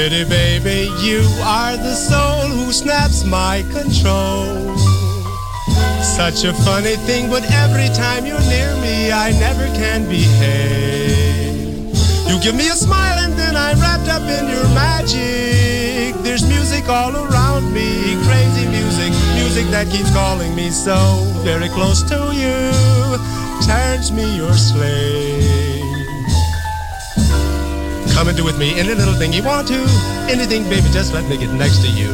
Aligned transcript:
Pretty 0.00 0.24
baby, 0.24 0.88
you 1.04 1.20
are 1.44 1.76
the 1.76 1.94
soul 1.94 2.48
who 2.48 2.72
snaps 2.72 3.22
my 3.22 3.60
control. 3.70 4.74
Such 6.00 6.44
a 6.44 6.54
funny 6.64 6.96
thing, 7.04 7.28
but 7.28 7.44
every 7.52 7.88
time 7.88 8.24
you're 8.24 8.40
near 8.48 8.74
me, 8.76 9.12
I 9.12 9.32
never 9.32 9.66
can 9.76 10.08
behave. 10.08 11.92
You 12.26 12.40
give 12.40 12.54
me 12.54 12.68
a 12.68 12.78
smile 12.80 13.18
and 13.18 13.34
then 13.34 13.54
I'm 13.54 13.78
wrapped 13.78 14.08
up 14.08 14.22
in 14.22 14.48
your 14.48 14.66
magic. 14.72 16.16
There's 16.24 16.48
music 16.48 16.88
all 16.88 17.14
around 17.14 17.70
me, 17.70 18.16
crazy 18.24 18.66
music, 18.68 19.12
music 19.34 19.66
that 19.66 19.90
keeps 19.90 20.10
calling 20.14 20.54
me 20.54 20.70
so 20.70 20.96
very 21.44 21.68
close 21.68 22.02
to 22.04 22.32
you. 22.32 22.56
Turns 23.66 24.10
me 24.12 24.34
your 24.34 24.54
slave. 24.54 25.69
Come 28.20 28.28
and 28.28 28.36
do 28.36 28.44
with 28.44 28.58
me 28.58 28.78
any 28.78 28.92
little 28.92 29.14
thing 29.14 29.32
you 29.32 29.42
want 29.42 29.66
to. 29.68 29.80
Anything, 30.28 30.64
baby, 30.64 30.86
just 30.92 31.14
let 31.14 31.26
me 31.26 31.38
get 31.38 31.48
next 31.54 31.78
to 31.78 31.88
you. 31.88 32.10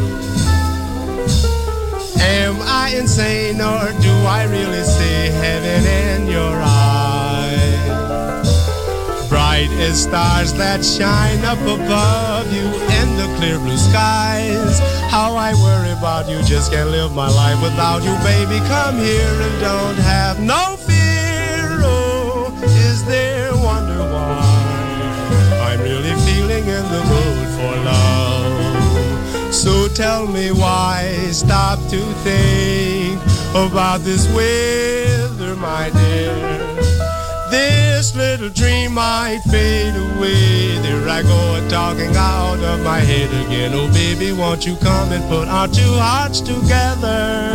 Am 2.22 2.54
I 2.62 2.94
insane 2.96 3.60
or 3.60 3.90
do 4.00 4.12
I 4.22 4.46
really 4.48 4.84
see 4.84 5.34
heaven 5.42 5.84
in 5.84 6.28
your 6.30 6.62
eyes? 6.62 7.58
Bright 9.28 9.68
as 9.82 10.04
stars 10.04 10.52
that 10.52 10.84
shine 10.84 11.44
up 11.44 11.58
above 11.62 12.52
you 12.52 12.66
in 13.02 13.16
the 13.16 13.26
clear 13.36 13.58
blue 13.58 13.76
skies. 13.76 14.78
How 15.10 15.34
I 15.34 15.54
worry 15.54 15.90
about 15.90 16.30
you, 16.30 16.40
just 16.44 16.70
can't 16.70 16.90
live 16.90 17.16
my 17.16 17.28
life 17.28 17.60
without 17.60 18.04
you, 18.04 18.14
baby. 18.22 18.60
Come 18.68 18.98
here 18.98 19.40
and 19.42 19.60
don't 19.60 19.96
have 19.96 20.38
no 20.38 20.75
the 27.04 27.46
for 27.56 27.76
love? 27.84 29.54
So 29.54 29.88
tell 29.88 30.26
me 30.26 30.50
why 30.52 31.28
stop 31.30 31.78
to 31.90 32.00
think 32.24 33.20
about 33.50 34.00
this 34.00 34.26
weather, 34.34 35.56
my 35.56 35.90
dear. 35.90 36.56
This 37.50 38.14
little 38.14 38.50
dream 38.50 38.94
might 38.94 39.40
fade 39.50 39.94
away. 39.94 40.78
There 40.82 41.08
I 41.08 41.22
go, 41.22 41.68
talking 41.68 42.14
out 42.16 42.58
of 42.58 42.82
my 42.82 42.98
head 42.98 43.30
again. 43.46 43.72
Oh, 43.74 43.88
baby, 43.92 44.32
won't 44.32 44.66
you 44.66 44.76
come 44.76 45.12
and 45.12 45.24
put 45.28 45.48
our 45.48 45.68
two 45.68 45.92
hearts 45.94 46.40
together? 46.40 47.52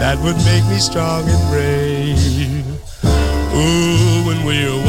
That 0.00 0.18
would 0.22 0.36
make 0.44 0.64
me 0.66 0.78
strong 0.78 1.24
and 1.28 1.50
brave. 1.50 2.64
Ooh, 3.54 4.26
when 4.26 4.44
we're 4.44 4.83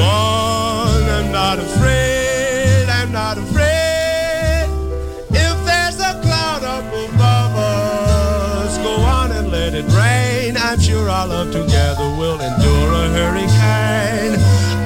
sure 10.95 11.09
our 11.09 11.27
love 11.27 11.51
together 11.51 12.07
will 12.19 12.39
endure 12.39 12.89
a 13.03 13.05
hurricane. 13.17 14.35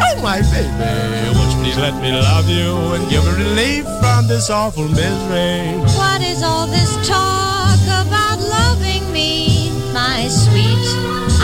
Oh, 0.06 0.16
my 0.24 0.42
baby, 0.54 1.38
won't 1.38 1.52
you 1.54 1.60
please 1.62 1.78
let 1.78 1.96
me 2.02 2.12
love 2.12 2.50
you 2.50 2.74
and 2.96 3.08
give 3.10 3.26
a 3.28 3.34
relief 3.46 3.86
from 4.02 4.28
this 4.28 4.50
awful 4.50 4.88
misery? 4.88 5.78
What 6.02 6.22
is 6.22 6.42
all 6.42 6.66
this 6.66 6.92
talk 7.08 7.82
about 8.02 8.40
loving 8.40 9.06
me, 9.14 9.70
my 9.94 10.28
sweet? 10.28 10.86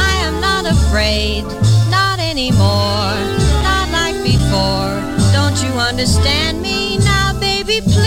I 0.09 0.13
am 0.27 0.35
not 0.41 0.65
afraid, 0.65 1.43
not 1.91 2.17
anymore, 2.19 3.15
not 3.69 3.87
like 3.91 4.17
before. 4.23 4.93
Don't 5.37 5.57
you 5.63 5.71
understand 5.89 6.61
me 6.61 6.97
now, 6.97 7.37
baby? 7.39 7.81
Please 7.81 8.04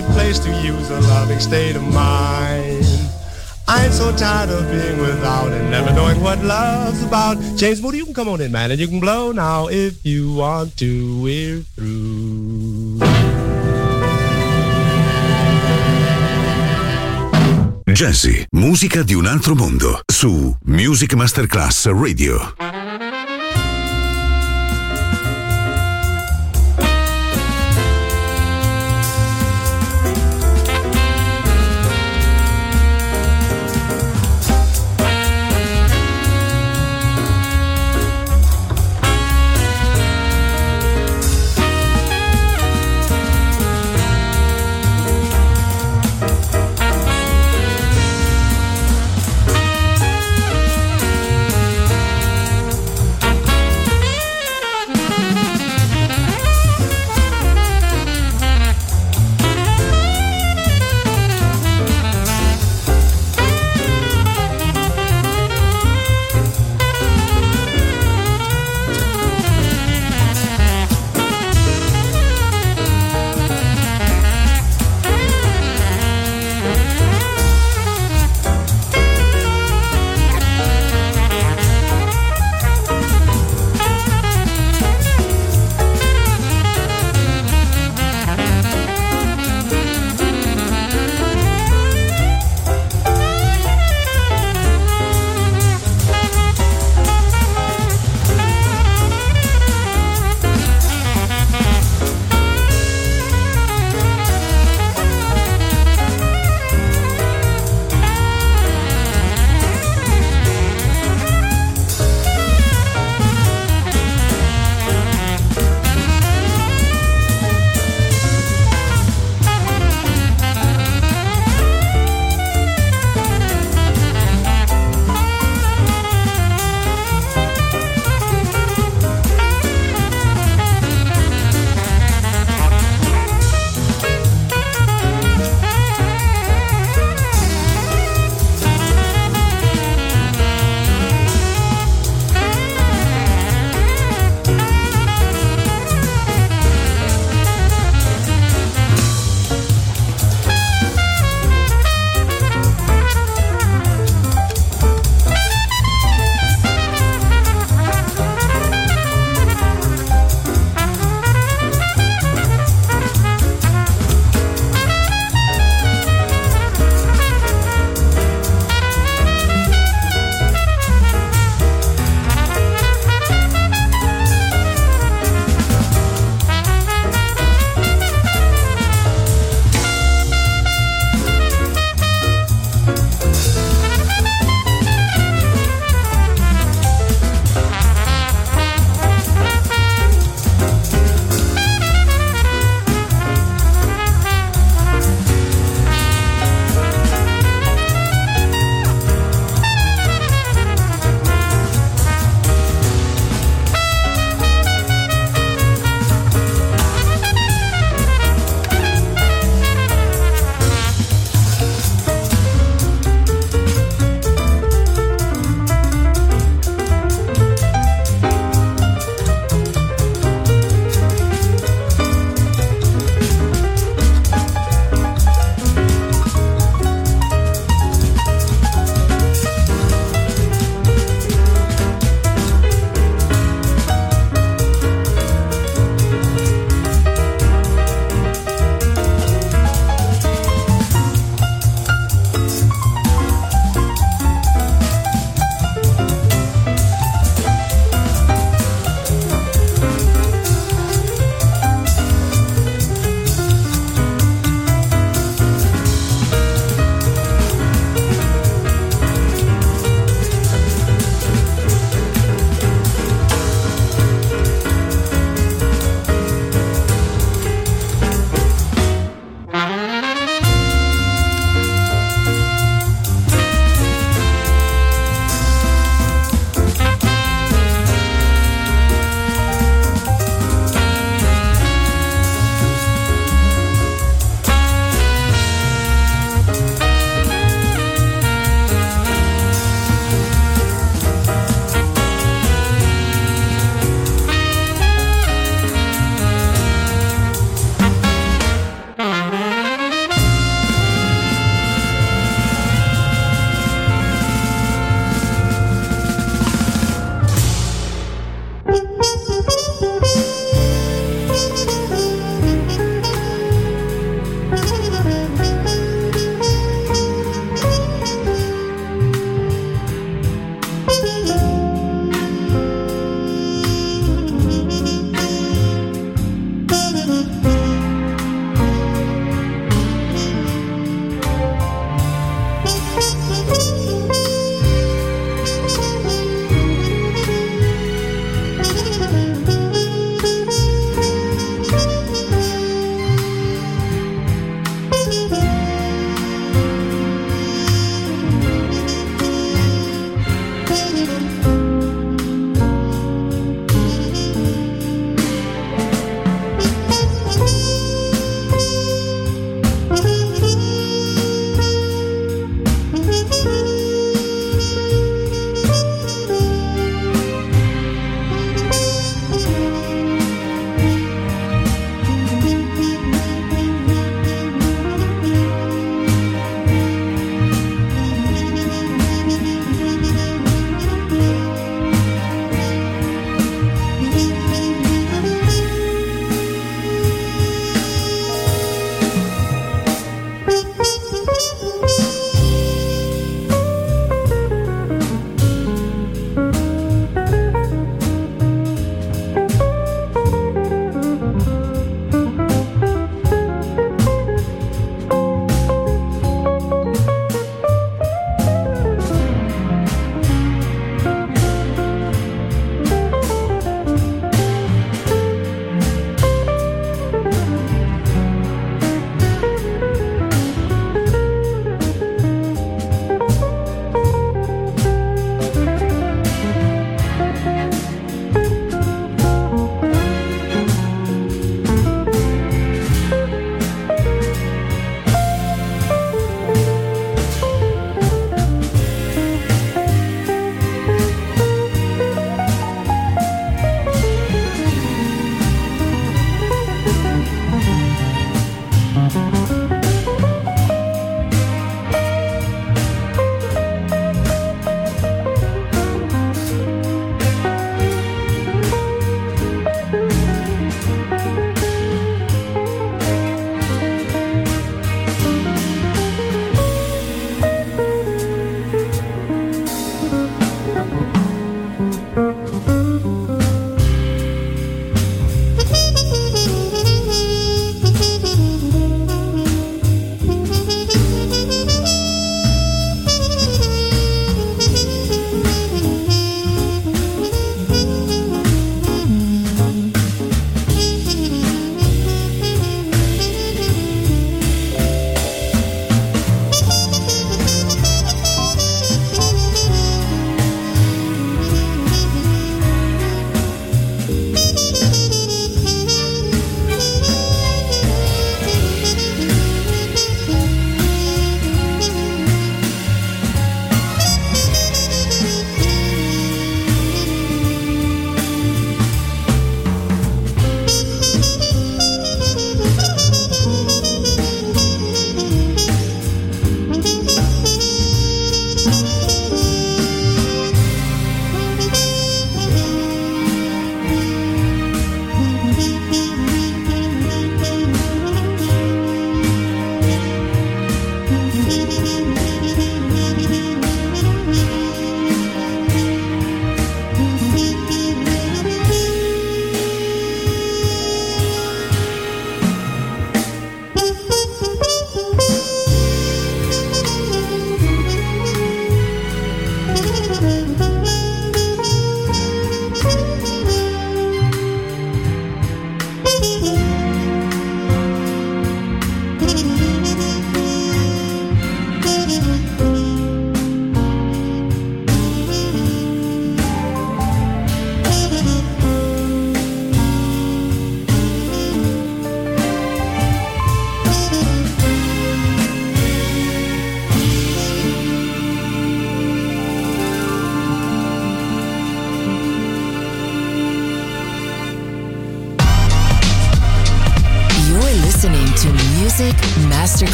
good 0.00 0.10
place 0.12 0.38
to 0.38 0.50
use 0.62 0.90
a 0.90 1.00
loving 1.00 1.40
state 1.40 1.74
of 1.74 1.82
mind. 1.82 2.86
I'm 3.66 3.90
so 3.90 4.14
tired 4.16 4.48
of 4.50 4.70
being 4.70 4.98
without 5.00 5.50
and 5.52 5.70
never 5.70 5.92
knowing 5.92 6.20
what 6.22 6.38
love's 6.38 7.02
about. 7.02 7.36
James 7.56 7.82
Moody, 7.82 7.98
you 7.98 8.04
can 8.04 8.14
come 8.14 8.28
on 8.28 8.40
in, 8.40 8.52
man, 8.52 8.70
and 8.70 8.80
you 8.80 8.86
can 8.86 9.00
blow 9.00 9.32
now 9.32 9.68
if 9.68 10.04
you 10.06 10.34
want 10.34 10.76
to. 10.78 11.20
We're 11.20 11.62
through. 11.74 12.98
Jazzy, 17.92 18.46
musica 18.52 19.02
di 19.02 19.14
un 19.14 19.26
altro 19.26 19.56
mondo, 19.56 20.00
su 20.06 20.56
Music 20.66 21.14
Masterclass 21.14 21.86
Radio. 21.86 22.77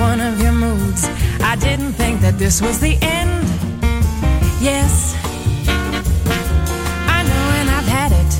one 0.00 0.20
of 0.20 0.40
your 0.40 0.52
moods. 0.52 1.04
I 1.42 1.56
didn't 1.56 1.92
think 1.92 2.22
that 2.22 2.38
this 2.38 2.62
was 2.62 2.80
the 2.80 2.96
end. 3.02 3.44
Yes, 4.60 5.14
I 7.16 7.22
know, 7.28 7.44
and 7.60 7.68
I've 7.76 7.90
had 7.98 8.12
it. 8.22 8.32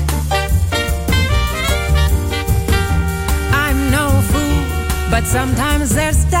I'm 3.65 3.79
no 3.91 4.07
fool, 4.31 5.11
but 5.11 5.23
sometimes 5.25 5.93
there's 5.93 6.25
doubt. 6.25 6.40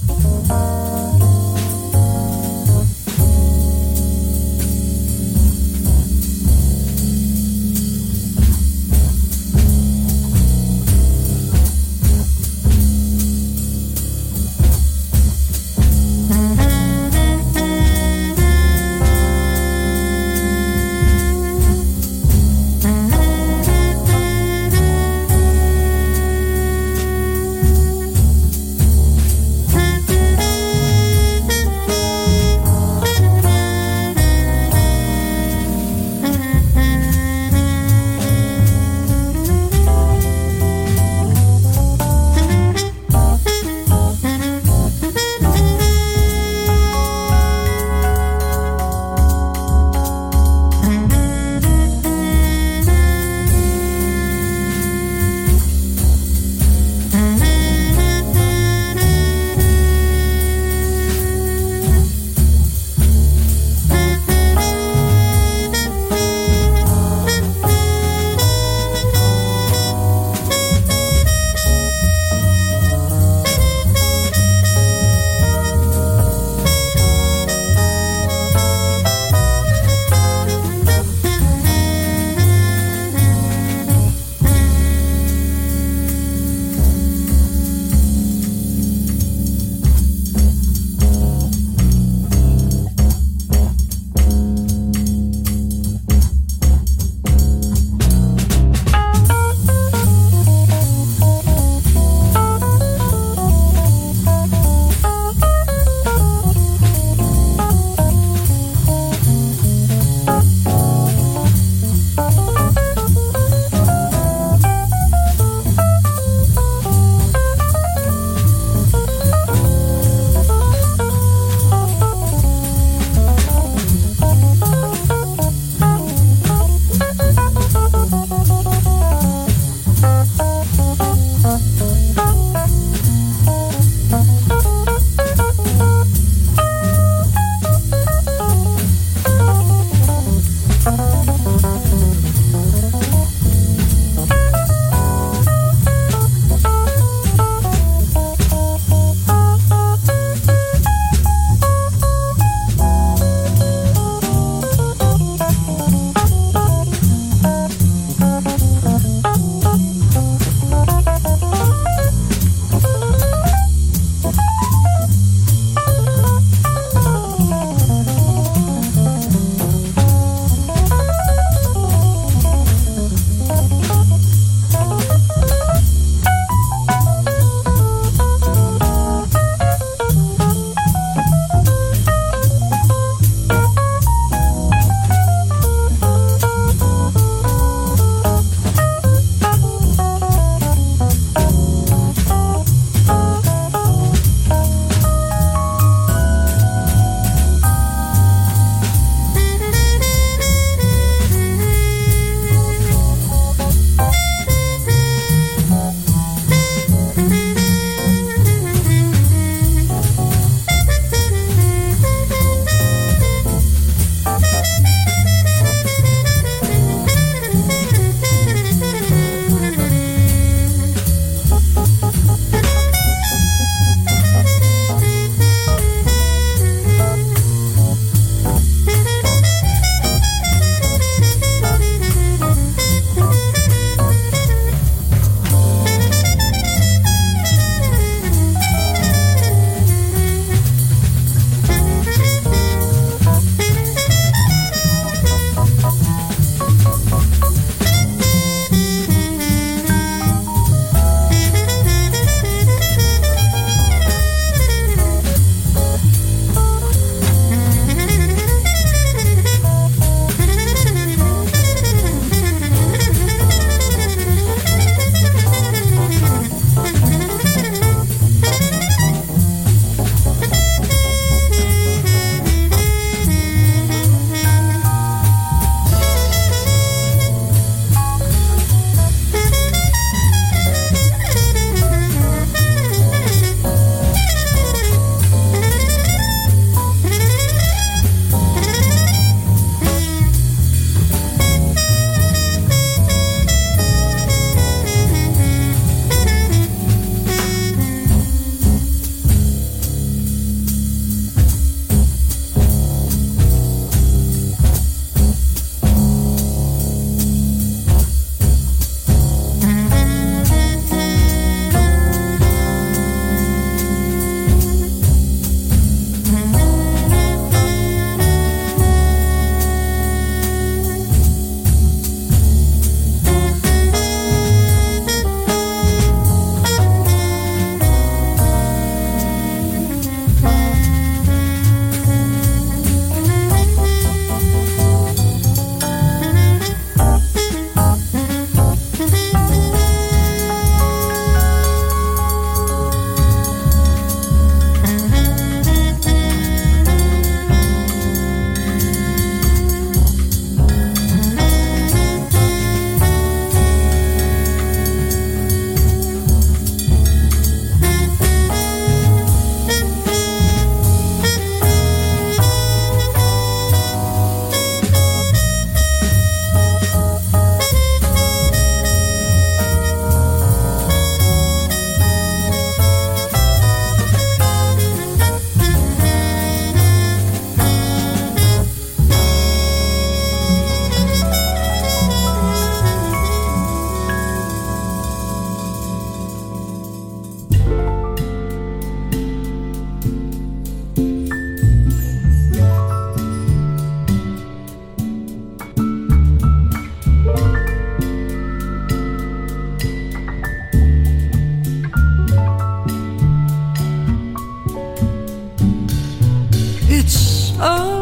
Oh. 407.63 408.00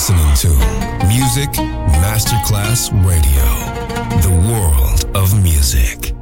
Listening 0.00 0.34
to 0.34 0.48
Music 1.08 1.50
Masterclass 2.00 2.88
Radio, 3.04 3.48
the 4.22 4.32
world 4.48 5.04
of 5.14 5.28
music. 5.42 6.14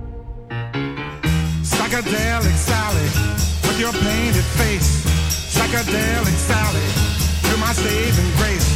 Psychedelic 1.63 2.57
Sally, 2.57 3.09
with 3.69 3.79
your 3.79 3.93
painted 3.93 4.43
face. 4.59 5.05
Psychedelic 5.55 6.39
Sally, 6.51 6.89
you're 7.49 7.59
my 7.59 7.73
saving 7.73 8.31
grace. 8.39 8.69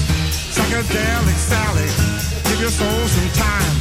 Psychedelic 0.55 1.39
Sally, 1.51 1.89
give 2.49 2.61
your 2.61 2.71
soul 2.71 3.09
some 3.09 3.31
time. 3.43 3.75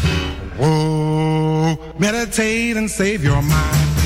Whoa, 0.57 1.78
meditate 1.99 2.78
and 2.78 2.89
save 2.89 3.24
your 3.24 3.43
mind. 3.43 4.01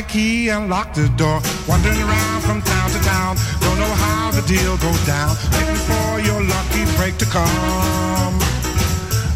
The 0.00 0.08
key 0.08 0.48
and 0.48 0.70
lock 0.70 0.94
the 0.94 1.08
door. 1.16 1.40
Wandering 1.68 2.00
around 2.00 2.40
from 2.42 2.62
town 2.62 2.88
to 2.90 3.00
town, 3.00 3.36
don't 3.60 3.78
know 3.78 3.94
how 4.06 4.30
the 4.30 4.42
deal 4.48 4.76
goes 4.78 5.02
down. 5.06 5.36
Waiting 5.52 5.82
for 5.90 6.08
your 6.28 6.40
lucky 6.40 6.84
break 6.96 7.18
to 7.18 7.26
come. 7.26 8.34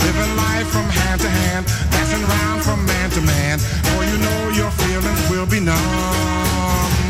Living 0.06 0.32
life 0.36 0.68
from 0.74 0.86
hand 1.00 1.20
to 1.20 1.28
hand, 1.28 1.66
dancing 1.92 2.22
around 2.28 2.62
from 2.62 2.80
man 2.86 3.10
to 3.10 3.20
man. 3.22 3.58
Boy, 3.92 4.04
you 4.10 4.18
know 4.26 4.40
your 4.60 4.70
feelings 4.82 5.22
will 5.30 5.46
be 5.46 5.60
numb. 5.60 7.00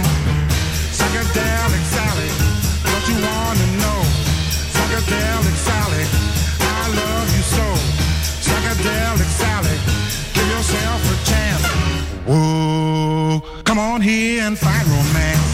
Psychedelic 0.99 1.85
Sally, 1.95 2.31
what 2.91 3.03
you 3.11 3.17
wanna 3.29 3.67
know? 3.83 4.01
Psychedelic 4.75 5.57
Sally, 5.67 5.74
come 13.75 13.83
on 13.83 14.01
here 14.01 14.41
and 14.43 14.57
find 14.57 14.87
romance. 14.87 15.54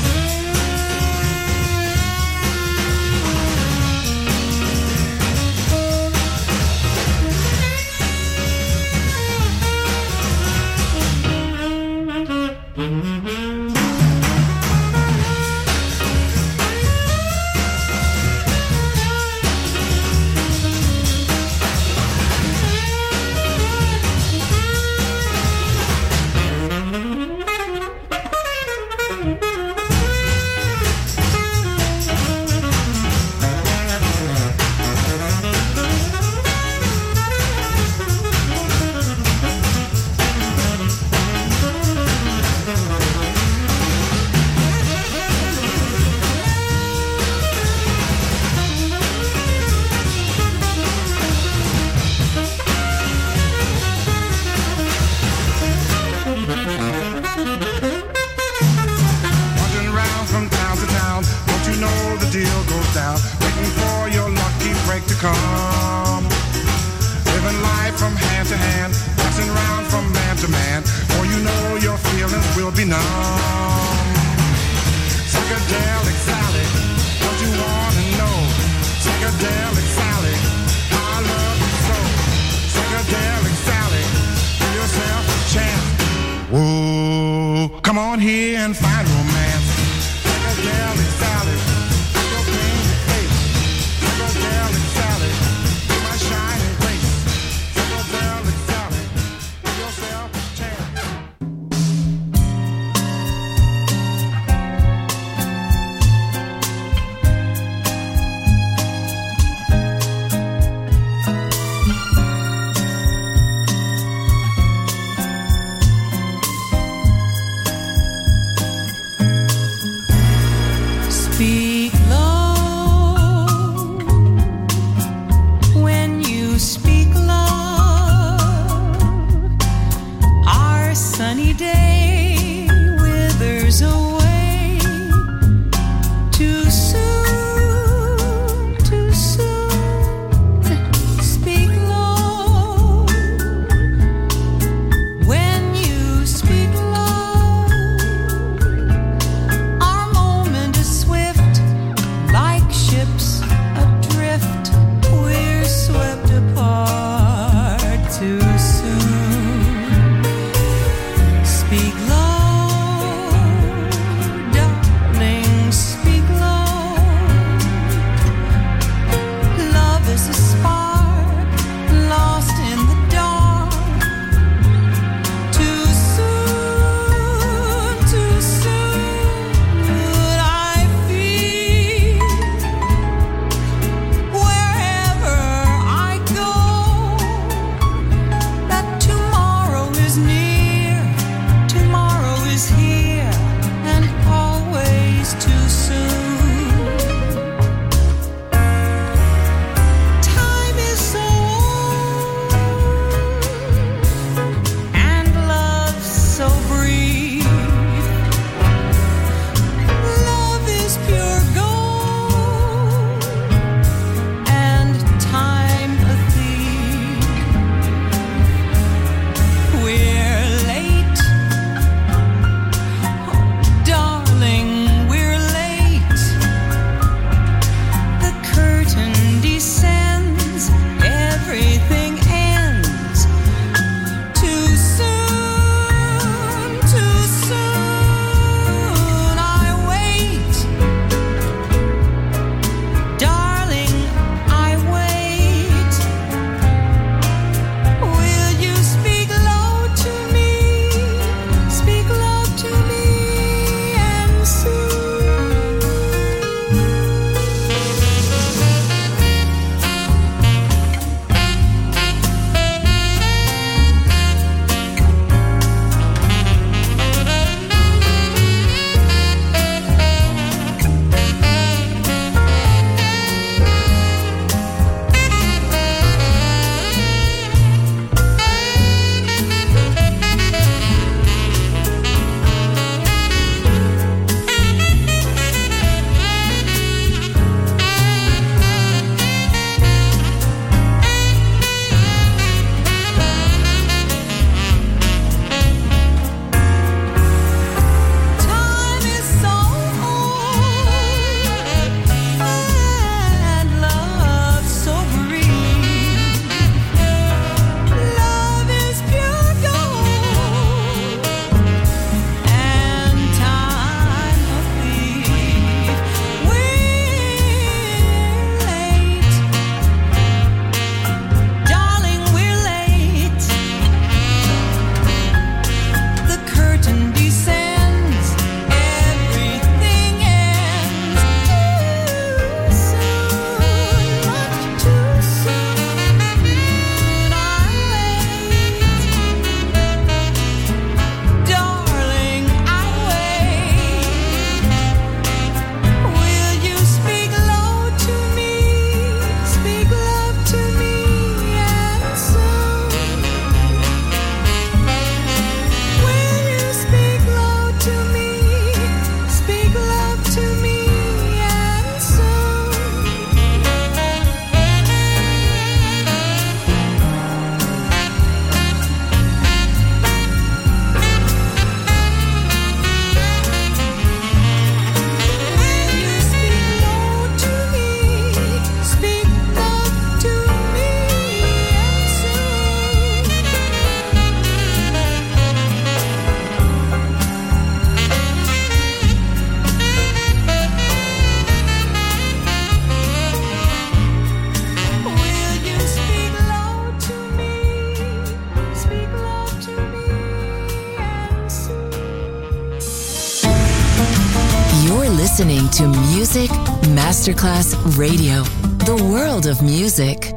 Music 406.33 406.57
Masterclass 406.95 407.75
Radio, 407.99 408.45
the 408.85 408.95
world 409.11 409.47
of 409.49 409.61
music. 409.63 410.33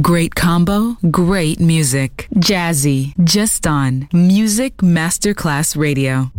Great 0.00 0.36
combo, 0.36 0.96
great 1.10 1.58
music. 1.58 2.28
Jazzy, 2.36 3.14
just 3.24 3.66
on 3.66 4.08
Music 4.12 4.76
Masterclass 4.76 5.76
Radio. 5.76 6.30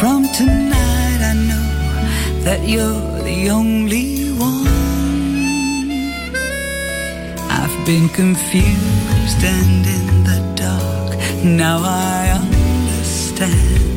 From 0.00 0.28
tonight, 0.32 1.20
I 1.30 1.34
know 1.48 2.44
that 2.44 2.60
you're 2.66 3.22
the 3.22 3.50
only 3.50 4.30
one. 4.32 4.66
I've 7.48 7.86
been 7.86 8.08
confused 8.08 9.42
and 9.42 9.86
in 9.86 10.24
the 10.24 10.40
dark. 10.56 11.44
Now 11.44 11.78
I 11.82 12.30
understand. 12.42 13.93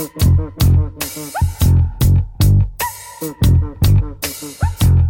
Thank 0.00 0.16
you. 4.82 5.09